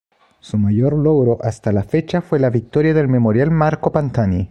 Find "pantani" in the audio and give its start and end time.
3.91-4.39